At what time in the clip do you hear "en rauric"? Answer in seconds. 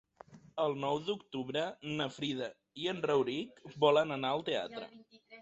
2.95-3.63